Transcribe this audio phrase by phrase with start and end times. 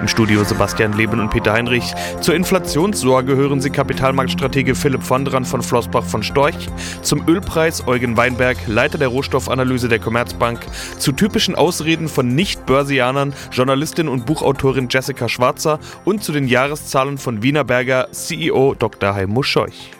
[0.00, 1.92] Im Studio Sebastian Leben und Peter Heinrich.
[2.22, 6.68] Zur Inflationssorge hören Sie Kapitalmarktstratege Philipp von Dran von Flossbach von Storch.
[7.02, 10.60] Zum Ölpreis Eugen Weinberg, Leiter der Rohstoffanalyse der Commerzbank.
[10.96, 17.42] Zu typischen Ausreden von Nicht-Börsianern Journalistin und Buchautorin Jessica Schwarzer und zu den Jahreszahlen von
[17.42, 19.14] Wienerberger CEO Dr.
[19.14, 19.99] Heimo Scheuch.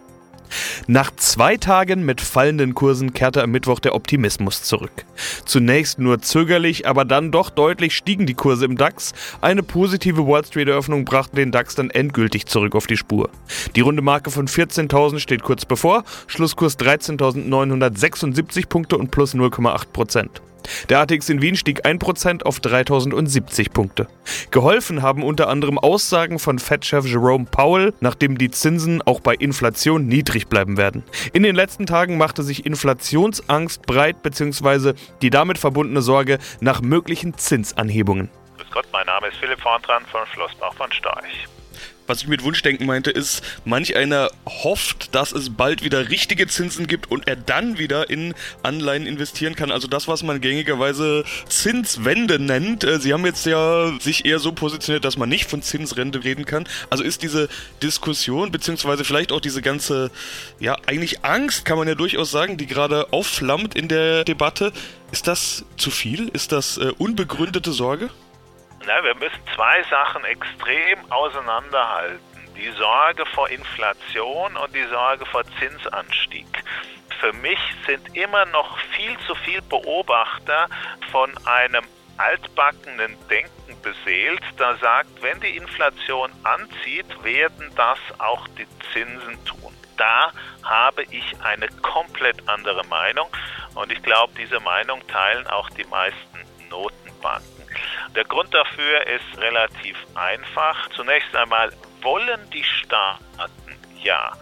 [0.87, 5.05] Nach zwei Tagen mit fallenden Kursen kehrte am Mittwoch der Optimismus zurück.
[5.45, 9.13] Zunächst nur zögerlich, aber dann doch deutlich stiegen die Kurse im DAX.
[9.41, 13.29] Eine positive Wall Street-Eröffnung brachte den DAX dann endgültig zurück auf die Spur.
[13.75, 20.41] Die runde Marke von 14.000 steht kurz bevor, Schlusskurs 13.976 Punkte und plus 0,8 Prozent.
[20.89, 24.07] Der ATX in Wien stieg 1% auf 3070 Punkte.
[24.51, 30.07] Geholfen haben unter anderem Aussagen von Fed-Chef Jerome Powell, nachdem die Zinsen auch bei Inflation
[30.07, 31.03] niedrig bleiben werden.
[31.33, 34.93] In den letzten Tagen machte sich Inflationsangst breit bzw.
[35.21, 38.29] die damit verbundene Sorge nach möglichen Zinsanhebungen.
[38.57, 41.47] Grüß Gott, mein Name ist Philipp Vorntran von Schlossbach von Storch
[42.11, 46.85] was ich mit Wunschdenken meinte, ist, manch einer hofft, dass es bald wieder richtige Zinsen
[46.85, 49.71] gibt und er dann wieder in Anleihen investieren kann.
[49.71, 52.83] Also das, was man gängigerweise Zinswende nennt.
[52.83, 56.43] Äh, Sie haben jetzt ja sich eher so positioniert, dass man nicht von Zinsrente reden
[56.43, 56.67] kann.
[56.89, 57.47] Also ist diese
[57.81, 60.11] Diskussion, beziehungsweise vielleicht auch diese ganze,
[60.59, 64.73] ja, eigentlich Angst, kann man ja durchaus sagen, die gerade aufflammt in der Debatte.
[65.13, 66.27] Ist das zu viel?
[66.27, 68.09] Ist das äh, unbegründete Sorge?
[68.85, 72.19] Na, wir müssen zwei Sachen extrem auseinanderhalten.
[72.57, 76.47] Die Sorge vor Inflation und die Sorge vor Zinsanstieg.
[77.19, 80.67] Für mich sind immer noch viel zu viele Beobachter
[81.11, 81.83] von einem
[82.17, 89.73] altbackenen Denken beseelt, da sagt, wenn die Inflation anzieht, werden das auch die Zinsen tun.
[89.97, 90.31] Da
[90.63, 93.27] habe ich eine komplett andere Meinung
[93.75, 97.60] und ich glaube, diese Meinung teilen auch die meisten Notenbanken.
[98.15, 100.89] Der Grund dafür ist relativ einfach.
[100.89, 104.33] Zunächst einmal wollen die Staaten ja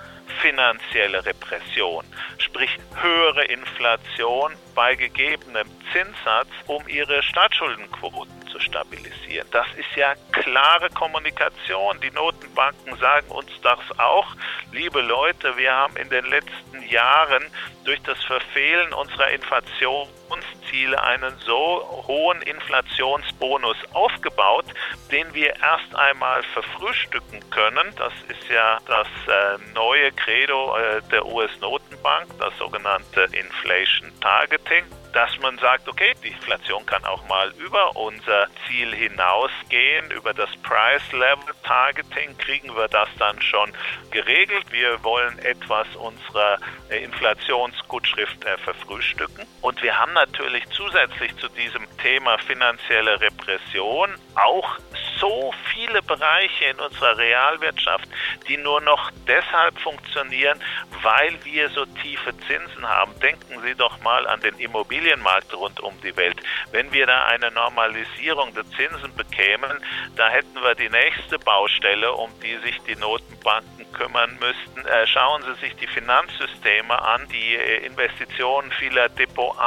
[0.41, 2.05] finanzielle Repression,
[2.37, 9.47] sprich höhere Inflation bei gegebenem Zinssatz, um ihre Staatsschuldenquoten zu stabilisieren.
[9.51, 11.99] Das ist ja klare Kommunikation.
[12.01, 14.27] Die Notenbanken sagen uns das auch.
[14.71, 17.43] Liebe Leute, wir haben in den letzten Jahren
[17.83, 24.65] durch das Verfehlen unserer Inflationsziele einen so hohen Inflationsbonus aufgebaut,
[25.11, 27.93] den wir erst einmal verfrühstücken können.
[27.97, 35.37] Das ist ja das äh, neue Credo äh, der US-Notenbank, das sogenannte Inflation Targeting dass
[35.39, 41.11] man sagt, okay, die Inflation kann auch mal über unser Ziel hinausgehen, über das Price
[41.11, 43.71] Level Targeting kriegen wir das dann schon
[44.11, 44.65] geregelt.
[44.71, 46.57] Wir wollen etwas unserer
[46.89, 49.45] Inflationsgutschrift äh, verfrühstücken.
[49.61, 54.79] Und wir haben natürlich zusätzlich zu diesem Thema finanzielle Repression auch
[55.19, 58.07] so viele Bereiche in unserer Realwirtschaft,
[58.47, 60.59] die nur noch deshalb funktionieren,
[61.01, 63.17] weil wir so tiefe Zinsen haben.
[63.19, 66.37] Denken Sie doch mal an den Immobilienmarkt rund um die Welt.
[66.71, 69.79] Wenn wir da eine Normalisierung der Zinsen bekämen,
[70.15, 74.85] da hätten wir die nächste Baustelle, um die sich die Notenbanken kümmern müssten.
[74.87, 79.59] Äh, schauen Sie sich die Finanzsysteme an, die äh, Investitionen vieler Depots,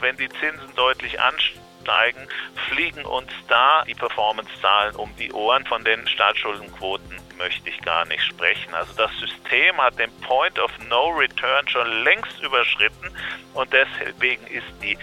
[0.00, 1.57] wenn die Zinsen deutlich ansteigen
[1.88, 2.28] steigen,
[2.68, 5.64] fliegen uns da die Performance-Zahlen um die Ohren.
[5.64, 8.74] Von den Staatsschuldenquoten möchte ich gar nicht sprechen.
[8.74, 13.10] Also das System hat den Point of No Return schon längst überschritten
[13.54, 14.98] und deswegen ist die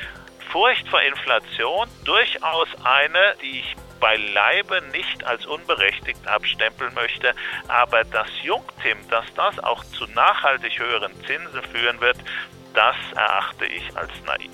[0.52, 7.34] Furcht vor Inflation durchaus eine, die ich beileibe nicht als unberechtigt abstempeln möchte,
[7.68, 12.18] aber das Jungtim, dass das auch zu nachhaltig höheren Zinsen führen wird,
[12.74, 14.52] das erachte ich als naiv.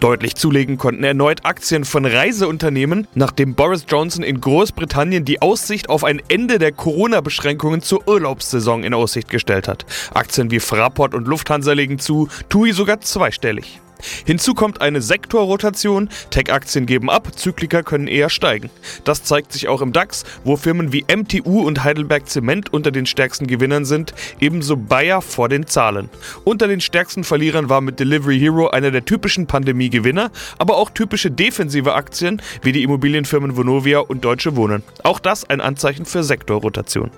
[0.00, 6.04] Deutlich zulegen konnten erneut Aktien von Reiseunternehmen, nachdem Boris Johnson in Großbritannien die Aussicht auf
[6.04, 9.86] ein Ende der Corona-Beschränkungen zur Urlaubssaison in Aussicht gestellt hat.
[10.14, 13.80] Aktien wie Fraport und Lufthansa legen zu, TUI sogar zweistellig.
[14.24, 18.70] Hinzu kommt eine Sektorrotation, Tech-Aktien geben ab, Zyklika können eher steigen.
[19.04, 23.06] Das zeigt sich auch im DAX, wo Firmen wie MTU und Heidelberg Zement unter den
[23.06, 26.08] stärksten Gewinnern sind, ebenso Bayer vor den Zahlen.
[26.44, 31.30] Unter den stärksten Verlierern war mit Delivery Hero einer der typischen Pandemie-Gewinner, aber auch typische
[31.30, 34.82] defensive Aktien wie die Immobilienfirmen Vonovia und Deutsche Wohnen.
[35.02, 37.10] Auch das ein Anzeichen für Sektorrotation.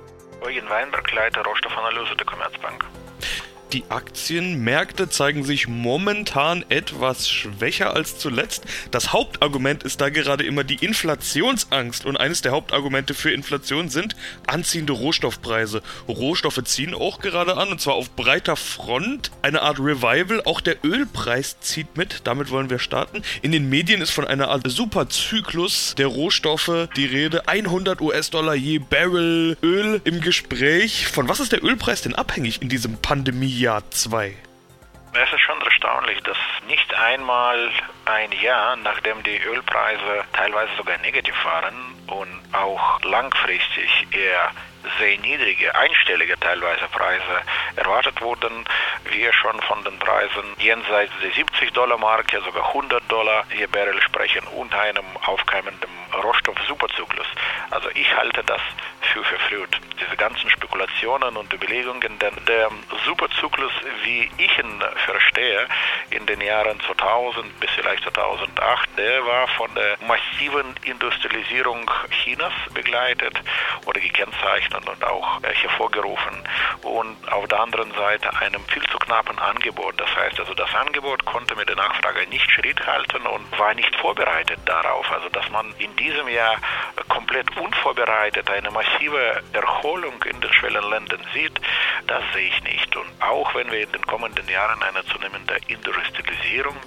[0.43, 2.85] Eugen Weinberg, Leiter Rohstoffanalyse der Commerzbank.
[3.73, 8.65] Die Aktienmärkte zeigen sich momentan etwas schwächer als zuletzt.
[8.91, 14.15] Das Hauptargument ist da gerade immer die Inflationsangst und eines der Hauptargumente für Inflation sind
[14.47, 15.81] anziehende Rohstoffpreise.
[16.07, 19.31] Rohstoffe ziehen auch gerade an und zwar auf breiter Front.
[19.41, 20.43] Eine Art Revival.
[20.45, 22.21] Auch der Ölpreis zieht mit.
[22.25, 23.23] Damit wollen wir starten.
[23.41, 27.49] In den Medien ist von einer Art Superzyklus der Rohstoffe die Rede.
[27.49, 31.07] 100 US-Dollar je Barrel Öl im Gespräch.
[31.07, 33.62] Von was ist der Ölpreis denn abhängig in diesem Pandemie?
[33.62, 34.35] Jahr 2?
[35.14, 36.37] Es ist schon erstaunlich, dass
[36.67, 37.70] nicht einmal
[38.06, 44.50] ein Jahr, nachdem die Ölpreise teilweise sogar negativ waren und auch langfristig eher
[44.99, 47.43] sehr niedrige, einstellige teilweise Preise
[47.76, 48.64] erwartet wurden,
[49.05, 54.03] wir schon von den Preisen jenseits der 70 Dollar Marke, sogar 100 Dollar je Barrel
[54.03, 55.89] sprechen und einem aufkeimenden
[56.23, 57.27] Rohstoff-Superzyklus.
[57.71, 58.61] Also ich halte das
[59.01, 59.81] für verfrüht.
[59.99, 62.71] Diese ganzen Spekulationen und Überlegungen, denn der
[63.07, 63.73] Superzyklus,
[64.05, 65.67] wie ich ihn verstehe,
[66.11, 71.91] in den Jahren 2000 bis vielleicht 2008, der war von der massiven Industrialisierung
[72.23, 73.41] Chinas begleitet
[73.87, 76.37] oder gekennzeichnet und auch äh, hervorgerufen
[76.83, 79.62] und auf der anderen Seite einem viel zu knappen Angebot.
[79.97, 83.94] Das heißt also, das Angebot konnte mit der Nachfrage nicht Schritt halten und war nicht
[83.97, 85.11] vorbereitet darauf.
[85.12, 86.56] Also, dass man in diesem Jahr
[87.09, 91.61] komplett unvorbereitet eine massive Erholung in den Schwellenländern sieht,
[92.09, 92.97] das sehe ich nicht.
[92.97, 96.79] Und auch wenn wir in den kommenden Jahren eine zunehmende Industrialisierung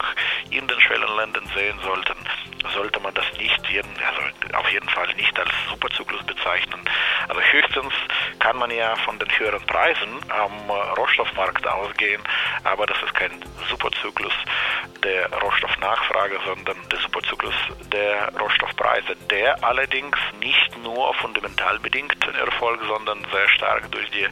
[0.50, 2.18] in den Schwellenländern sehen sollten,
[2.74, 6.82] sollte man das nicht jeden, also auf jeden Fall nicht als Superzyklus bezeichnen.
[7.28, 7.94] Also höchstens
[8.40, 12.22] kann man ja von den höheren Preisen am Rohstoffmarkt ausgehen,
[12.64, 13.32] aber das ist kein
[13.70, 14.34] Superzyklus
[15.04, 17.56] der Rohstoffnachfrage, sondern der Superzyklus
[17.92, 24.28] der Rohstoffpreise, der allerdings nicht nur fundamental bedingt erfolgt, sondern sehr stark durch die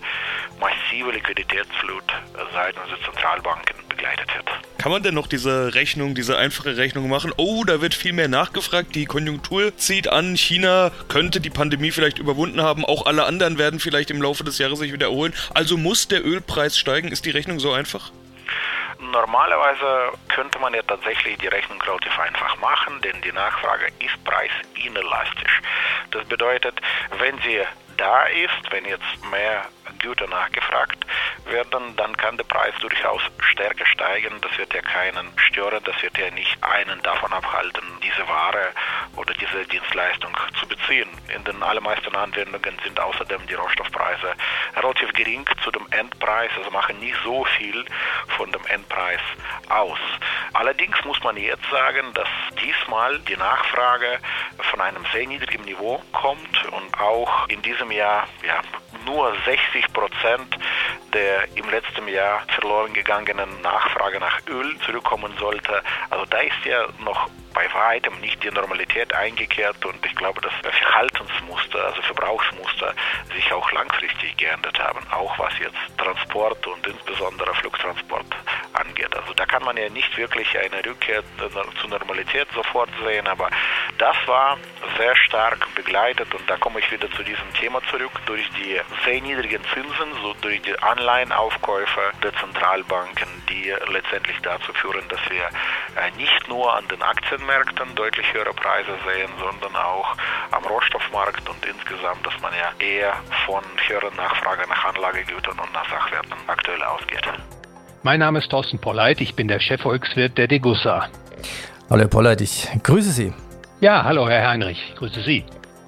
[0.59, 2.05] massive Liquiditätsflut
[2.53, 4.72] seitens der Zentralbanken begleitet wird.
[4.83, 7.31] Kann man denn noch diese Rechnung, diese einfache Rechnung machen?
[7.37, 12.19] Oh, da wird viel mehr nachgefragt, die Konjunktur zieht an, China könnte die Pandemie vielleicht
[12.19, 15.33] überwunden haben, auch alle anderen werden vielleicht im Laufe des Jahres sich wieder erholen.
[15.53, 17.13] Also muss der Ölpreis steigen?
[17.13, 18.11] Ist die Rechnung so einfach?
[18.99, 25.61] Normalerweise könnte man ja tatsächlich die Rechnung relativ einfach machen, denn die Nachfrage ist preisinellastisch.
[26.11, 26.75] Das bedeutet,
[27.19, 27.61] wenn sie
[27.97, 29.65] da ist, wenn jetzt mehr
[29.99, 31.05] Güter nachgefragt
[31.45, 34.39] werden, dann kann der Preis durchaus stärker steigen.
[34.41, 38.69] Das wird ja keinen stören, das wird ja nicht einen davon abhalten, diese Ware
[39.15, 41.09] oder diese Dienstleistung zu beziehen.
[41.33, 44.33] In den allermeisten Anwendungen sind außerdem die Rohstoffpreise
[44.75, 47.85] relativ gering zu dem Endpreis, also machen nicht so viel
[48.37, 49.21] von dem Endpreis
[49.69, 49.99] aus.
[50.53, 52.27] Allerdings muss man jetzt sagen, dass
[52.61, 54.19] diesmal die Nachfrage
[54.71, 58.61] von einem sehr niedrigen Niveau kommt und auch in diesem Jahr ja,
[59.05, 60.57] nur 60 Prozent
[61.13, 65.81] der im letzten Jahr verloren gegangenen Nachfrage nach Öl zurückkommen sollte.
[66.09, 70.53] Also da ist ja noch bei weitem nicht die Normalität eingekehrt und ich glaube, dass
[70.61, 72.93] Verhaltensmuster, also Verbrauchsmuster
[73.33, 78.25] sich auch langfristig geändert haben, auch was jetzt Transport und insbesondere Flugtransport
[78.73, 79.15] angeht.
[79.15, 81.23] Also da kann man ja nicht wirklich eine Rückkehr
[81.81, 83.49] zur Normalität sofort sehen, aber
[83.97, 84.57] das war
[84.97, 89.21] sehr stark begleitet und da komme ich wieder zu diesem Thema zurück, durch die sehr
[89.21, 95.45] niedrigen Zinsen, so durch die Anleihenaufkäufe der Zentralbanken, die letztendlich dazu führen, dass wir
[96.01, 100.15] äh, nicht nur an den Aktienmärkten deutlich höhere Preise sehen, sondern auch
[100.51, 103.13] am Rohstoffmarkt und insgesamt, dass man ja eher
[103.45, 107.27] von höheren Nachfrage nach Anlagegütern und nach Sachwerten aktuell ausgeht.
[108.03, 111.07] Mein Name ist Thorsten Polleit, ich bin der Chefvolkswirt der Degussa.
[111.89, 113.33] Hallo Herr Polleit, ich grüße Sie.
[113.79, 115.45] Ja, hallo Herr Heinrich, ich grüße Sie.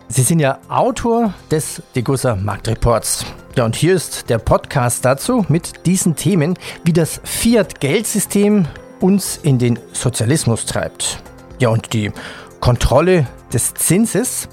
[0.07, 3.25] Sie sind ja Autor des Degussa Marktreports.
[3.55, 8.67] Ja, und hier ist der Podcast dazu mit diesen Themen, wie das Fiat-Geldsystem
[8.99, 11.19] uns in den Sozialismus treibt.
[11.59, 12.11] Ja, und die
[12.59, 14.49] Kontrolle des Zinses.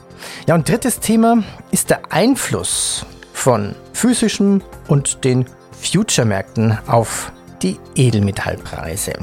[0.46, 1.42] Ja, und drittes Thema
[1.72, 5.46] ist der Einfluss von physischem und den
[5.80, 9.14] Future-Märkten auf die Edelmetallpreise.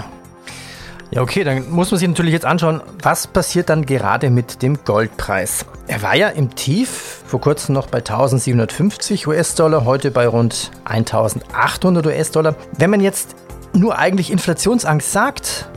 [1.11, 4.83] Ja, okay, dann muss man sich natürlich jetzt anschauen, was passiert dann gerade mit dem
[4.85, 5.65] Goldpreis.
[5.87, 12.05] Er war ja im Tief, vor kurzem noch bei 1750 US-Dollar, heute bei rund 1800
[12.05, 12.55] US-Dollar.
[12.77, 13.35] Wenn man jetzt
[13.73, 15.67] nur eigentlich Inflationsangst sagt,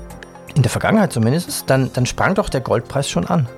[0.54, 3.48] in der Vergangenheit zumindest, dann, dann sprang doch der Goldpreis schon an.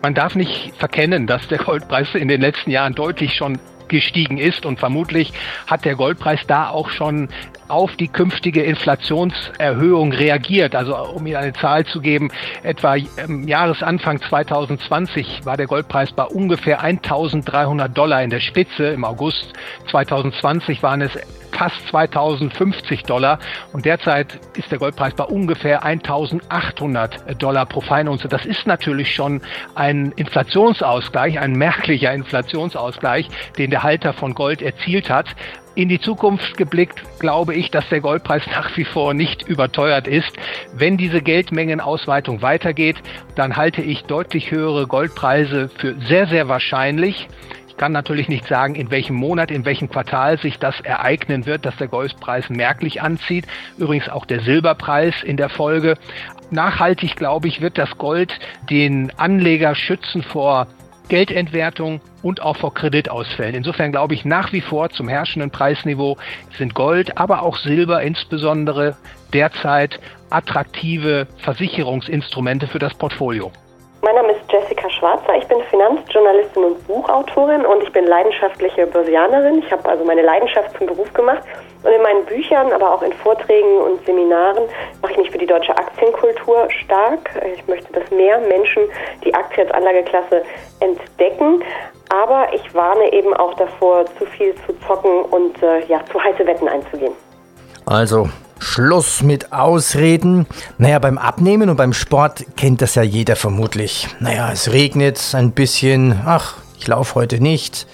[0.00, 4.64] Man darf nicht verkennen, dass der Goldpreis in den letzten Jahren deutlich schon gestiegen ist
[4.64, 5.32] und vermutlich
[5.66, 7.28] hat der Goldpreis da auch schon
[7.74, 10.76] auf die künftige Inflationserhöhung reagiert.
[10.76, 12.30] Also um Ihnen eine Zahl zu geben,
[12.62, 18.86] etwa im Jahresanfang 2020 war der Goldpreis bei ungefähr 1300 Dollar in der Spitze.
[18.86, 19.52] Im August
[19.90, 21.18] 2020 waren es
[21.50, 23.38] fast 2050 Dollar
[23.72, 28.28] und derzeit ist der Goldpreis bei ungefähr 1800 Dollar pro Feinunze.
[28.28, 29.40] Das ist natürlich schon
[29.74, 33.28] ein Inflationsausgleich, ein merklicher Inflationsausgleich,
[33.58, 35.26] den der Halter von Gold erzielt hat.
[35.76, 40.32] In die Zukunft geblickt glaube ich, dass der Goldpreis nach wie vor nicht überteuert ist.
[40.72, 42.96] Wenn diese Geldmengenausweitung weitergeht,
[43.34, 47.26] dann halte ich deutlich höhere Goldpreise für sehr, sehr wahrscheinlich.
[47.66, 51.66] Ich kann natürlich nicht sagen, in welchem Monat, in welchem Quartal sich das ereignen wird,
[51.66, 53.46] dass der Goldpreis merklich anzieht.
[53.76, 55.98] Übrigens auch der Silberpreis in der Folge.
[56.52, 58.38] Nachhaltig, glaube ich, wird das Gold
[58.70, 60.68] den Anleger schützen vor
[61.08, 63.54] Geldentwertung und auch vor Kreditausfällen.
[63.54, 66.16] Insofern glaube ich nach wie vor zum herrschenden Preisniveau
[66.58, 68.96] sind Gold, aber auch Silber insbesondere
[69.32, 70.00] derzeit
[70.30, 73.52] attraktive Versicherungsinstrumente für das Portfolio.
[74.02, 75.34] Mein Name ist Jessica Schwarzer.
[75.38, 79.62] Ich bin Finanzjournalistin und Buchautorin und ich bin leidenschaftliche Börsianerin.
[79.64, 81.42] Ich habe also meine Leidenschaft zum Beruf gemacht.
[81.84, 84.64] Und in meinen Büchern, aber auch in Vorträgen und Seminaren
[85.02, 87.30] mache ich mich für die deutsche Aktienkultur stark.
[87.54, 88.84] Ich möchte, dass mehr Menschen
[89.22, 90.42] die Aktie als Anlageklasse
[90.80, 91.62] entdecken.
[92.08, 96.46] Aber ich warne eben auch davor, zu viel zu zocken und äh, ja, zu heiße
[96.46, 97.12] Wetten einzugehen.
[97.86, 100.46] Also Schluss mit Ausreden.
[100.78, 104.08] Naja, beim Abnehmen und beim Sport kennt das ja jeder vermutlich.
[104.20, 106.18] Naja, es regnet ein bisschen.
[106.24, 107.86] Ach, ich laufe heute nicht.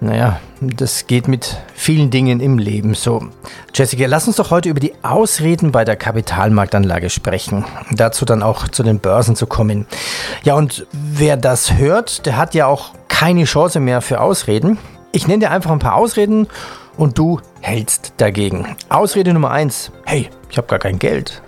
[0.00, 3.28] Naja, das geht mit vielen Dingen im Leben so.
[3.74, 7.64] Jessica, lass uns doch heute über die Ausreden bei der Kapitalmarktanlage sprechen.
[7.92, 9.86] Dazu dann auch zu den Börsen zu kommen.
[10.44, 14.78] Ja, und wer das hört, der hat ja auch keine Chance mehr für Ausreden.
[15.12, 16.46] Ich nenne dir einfach ein paar Ausreden
[16.98, 18.76] und du hältst dagegen.
[18.90, 21.42] Ausrede Nummer eins: Hey, ich habe gar kein Geld.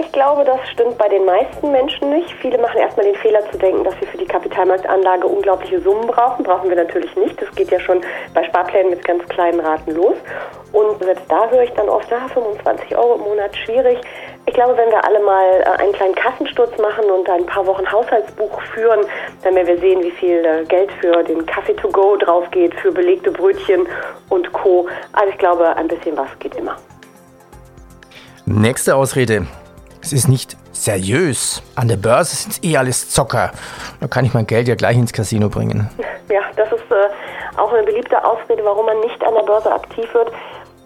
[0.00, 2.30] Ich glaube, das stimmt bei den meisten Menschen nicht.
[2.40, 6.42] Viele machen erstmal den Fehler zu denken, dass sie für die Kapitalmarktanlage unglaubliche Summen brauchen.
[6.42, 7.40] Brauchen wir natürlich nicht.
[7.40, 8.00] Das geht ja schon
[8.32, 10.14] bei Sparplänen mit ganz kleinen Raten los.
[10.72, 14.00] Und selbst da höre ich dann oft, ah, 25 Euro im Monat, schwierig.
[14.46, 17.90] Ich glaube, wenn wir alle mal äh, einen kleinen Kassensturz machen und ein paar Wochen
[17.92, 19.00] Haushaltsbuch führen,
[19.42, 22.74] dann werden wir sehen, wie viel äh, Geld für den Kaffee to go drauf geht,
[22.76, 23.86] für belegte Brötchen
[24.30, 24.88] und Co.
[25.12, 26.76] Also ich glaube, ein bisschen was geht immer.
[28.46, 29.46] Nächste Ausrede.
[30.02, 31.62] Es ist nicht seriös.
[31.76, 33.52] An der Börse sind eh alles Zocker.
[34.00, 35.90] Da kann ich mein Geld ja gleich ins Casino bringen.
[36.30, 40.12] Ja, das ist äh, auch eine beliebte Ausrede, warum man nicht an der Börse aktiv
[40.14, 40.32] wird.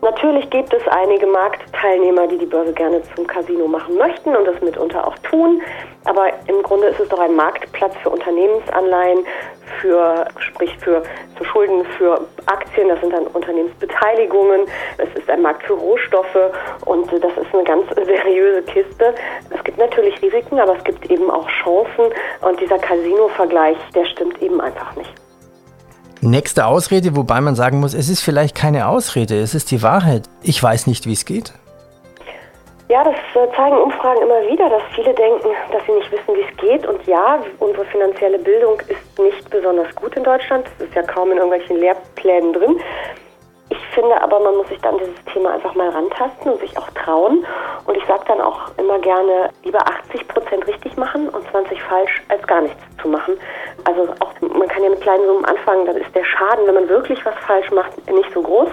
[0.05, 4.61] Natürlich gibt es einige Marktteilnehmer, die die Börse gerne zum Casino machen möchten und das
[4.61, 5.63] mitunter auch tun.
[6.05, 9.25] Aber im Grunde ist es doch ein Marktplatz für Unternehmensanleihen,
[9.81, 11.03] für, sprich für,
[11.37, 14.67] für Schulden, für Aktien, das sind dann Unternehmensbeteiligungen.
[14.99, 16.53] Es ist ein Markt für Rohstoffe
[16.85, 19.15] und das ist eine ganz seriöse Kiste.
[19.57, 24.43] Es gibt natürlich Risiken, aber es gibt eben auch Chancen und dieser Casino-Vergleich, der stimmt
[24.43, 25.15] eben einfach nicht.
[26.27, 30.23] Nächste Ausrede, wobei man sagen muss, es ist vielleicht keine Ausrede, es ist die Wahrheit.
[30.43, 31.53] Ich weiß nicht, wie es geht.
[32.89, 36.41] Ja, das äh, zeigen Umfragen immer wieder, dass viele denken, dass sie nicht wissen, wie
[36.41, 36.87] es geht.
[36.87, 40.65] Und ja, unsere finanzielle Bildung ist nicht besonders gut in Deutschland.
[40.79, 42.81] Das ist ja kaum in irgendwelchen Lehrplänen drin.
[43.75, 46.89] Ich finde aber, man muss sich dann dieses Thema einfach mal rantasten und sich auch
[46.91, 47.45] trauen.
[47.87, 52.23] Und ich sage dann auch immer gerne, lieber 80 Prozent richtig machen und 20 falsch,
[52.29, 53.35] als gar nichts zu machen.
[53.85, 56.89] Also auch, man kann ja mit kleinen Summen anfangen, dann ist der Schaden, wenn man
[56.89, 58.69] wirklich was falsch macht, nicht so groß.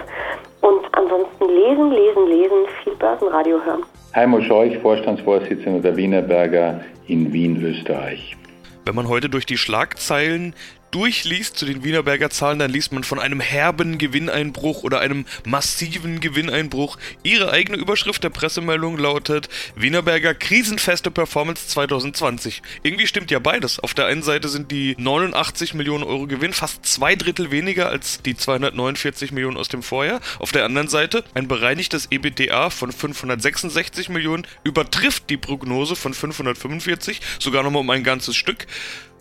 [0.60, 3.82] Und ansonsten lesen, lesen, lesen, viel Börsenradio hören.
[4.14, 8.36] Heimo Scheuch, Vorstandsvorsitzender der Wienerberger in Wien, Österreich.
[8.84, 10.54] Wenn man heute durch die Schlagzeilen
[10.92, 16.20] durchliest zu den Wienerberger Zahlen, dann liest man von einem herben Gewinneinbruch oder einem massiven
[16.20, 16.98] Gewinneinbruch.
[17.22, 22.62] Ihre eigene Überschrift der Pressemeldung lautet Wienerberger krisenfeste Performance 2020.
[22.82, 23.80] Irgendwie stimmt ja beides.
[23.80, 28.22] Auf der einen Seite sind die 89 Millionen Euro Gewinn fast zwei Drittel weniger als
[28.22, 30.20] die 249 Millionen aus dem Vorjahr.
[30.38, 37.20] Auf der anderen Seite ein bereinigtes EBITDA von 566 Millionen übertrifft die Prognose von 545,
[37.38, 38.66] sogar nochmal um ein ganzes Stück.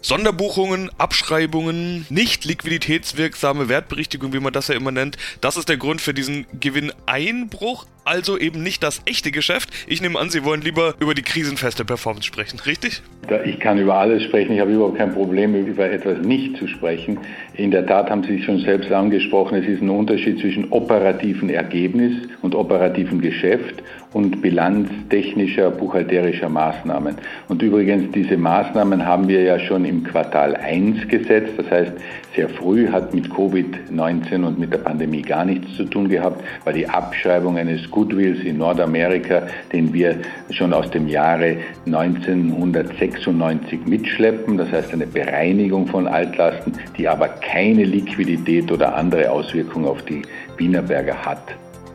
[0.02, 6.02] Sonderbuchungen, Abschreibungen, nicht liquiditätswirksame Wertberichtigung, wie man das ja immer nennt, das ist der Grund
[6.02, 7.86] für diesen Gewinneinbruch.
[8.06, 9.70] Also eben nicht das echte Geschäft.
[9.88, 13.02] Ich nehme an, Sie wollen lieber über die krisenfeste Performance sprechen, richtig?
[13.46, 14.54] Ich kann über alles sprechen.
[14.54, 17.20] Ich habe überhaupt kein Problem, über etwas nicht zu sprechen.
[17.54, 21.50] In der Tat haben Sie sich schon selbst angesprochen, es ist ein Unterschied zwischen operativen
[21.50, 27.16] Ergebnis und operativen Geschäft und bilanztechnischer, buchhalterischer Maßnahmen.
[27.48, 31.54] Und übrigens, diese Maßnahmen haben wir ja schon im Quartal 1 gesetzt.
[31.58, 31.94] Das heißt,
[32.36, 36.74] sehr früh hat mit Covid-19 und mit der Pandemie gar nichts zu tun gehabt, weil
[36.74, 40.18] die Abschreibung eines Goodwills in Nordamerika, den wir
[40.50, 47.84] schon aus dem Jahre 1996 mitschleppen, das heißt eine Bereinigung von Altlasten, die aber keine
[47.84, 50.22] Liquidität oder andere Auswirkungen auf die
[50.58, 51.44] Wienerberger hat.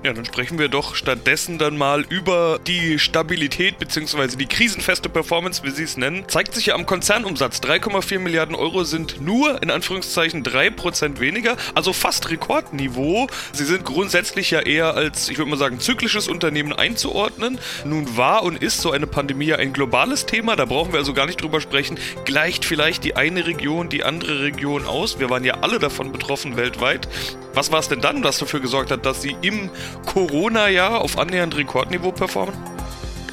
[0.07, 4.37] Ja, dann sprechen wir doch stattdessen dann mal über die Stabilität bzw.
[4.37, 6.29] die krisenfeste Performance, wie Sie es nennen.
[6.29, 7.59] Zeigt sich ja am Konzernumsatz.
[7.59, 13.27] 3,4 Milliarden Euro sind nur in Anführungszeichen 3% weniger, also fast Rekordniveau.
[13.53, 17.59] Sie sind grundsätzlich ja eher als, ich würde mal sagen, zyklisches Unternehmen einzuordnen.
[17.85, 21.15] Nun war und ist so eine Pandemie ja ein globales Thema, da brauchen wir also
[21.15, 21.99] gar nicht drüber sprechen.
[22.25, 25.19] Gleicht vielleicht die eine Region die andere Region aus?
[25.19, 27.09] Wir waren ja alle davon betroffen weltweit.
[27.55, 29.71] Was war es denn dann, das dafür gesorgt hat, dass Sie im
[30.05, 32.55] Corona-Jahr auf annähernd Rekordniveau performen?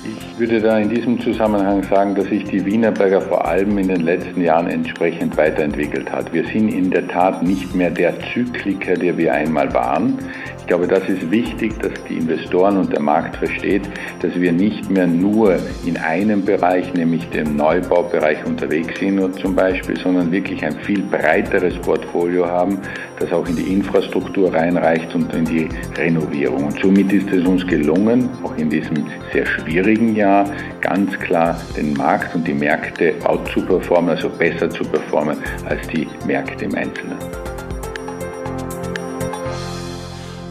[0.06, 4.02] Ich würde da in diesem Zusammenhang sagen, dass sich die Wienerberger vor allem in den
[4.02, 6.34] letzten Jahren entsprechend weiterentwickelt hat.
[6.34, 10.18] Wir sind in der Tat nicht mehr der Zykliker, der wir einmal waren.
[10.64, 13.82] Ich glaube, das ist wichtig, dass die Investoren und der Markt versteht,
[14.22, 19.98] dass wir nicht mehr nur in einem Bereich, nämlich dem Neubaubereich unterwegs sind zum Beispiel,
[19.98, 22.80] sondern wirklich ein viel breiteres Portfolio haben,
[23.20, 25.68] das auch in die Infrastruktur reinreicht und in die
[25.98, 26.68] Renovierung.
[26.68, 31.94] Und somit ist es uns gelungen, auch in diesem sehr schwierigen Jahr, ganz klar den
[31.94, 36.76] Markt und die Märkte out zu performen, also besser zu performen als die Märkte im
[36.76, 37.18] Einzelnen.